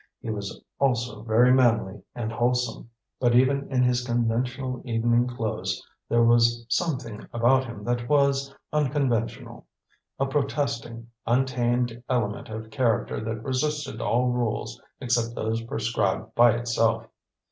He 0.19 0.31
was 0.31 0.59
also 0.79 1.21
very 1.21 1.53
manly 1.53 2.01
and 2.15 2.31
wholesome, 2.31 2.89
but 3.19 3.35
even 3.35 3.71
in 3.71 3.83
his 3.83 4.03
conventional 4.03 4.81
evening 4.83 5.27
clothes 5.27 5.79
there 6.09 6.23
was 6.23 6.65
something 6.69 7.27
about 7.31 7.65
him 7.65 7.83
that 7.83 8.09
was 8.09 8.51
unconventional 8.73 9.67
a 10.19 10.25
protesting, 10.25 11.11
untamed 11.27 12.01
element 12.09 12.49
of 12.49 12.71
character 12.71 13.23
that 13.23 13.43
resisted 13.43 14.01
all 14.01 14.31
rules 14.31 14.81
except 14.99 15.35
those 15.35 15.61
prescribed 15.65 16.33
by 16.33 16.55
itself. 16.57 17.05